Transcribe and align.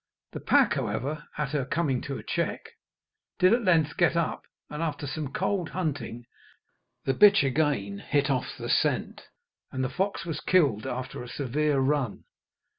The 0.31 0.39
pack, 0.39 0.73
however, 0.73 1.25
at 1.37 1.51
her 1.51 1.63
coming 1.63 2.01
to 2.09 2.17
a 2.17 2.23
check, 2.23 2.69
did 3.37 3.53
at 3.53 3.63
length 3.63 3.97
get 3.97 4.15
up, 4.15 4.45
and, 4.67 4.81
after 4.81 5.05
some 5.05 5.31
cold 5.31 5.69
hunting, 5.69 6.25
the 7.05 7.13
bitch 7.13 7.43
again 7.43 7.99
hit 7.99 8.27
off 8.27 8.57
the 8.57 8.67
scent, 8.67 9.21
and 9.71 9.83
the 9.83 9.89
fox 9.89 10.25
was 10.25 10.39
killed 10.41 10.87
after 10.87 11.21
a 11.21 11.27
severe 11.29 11.77
run. 11.79 12.23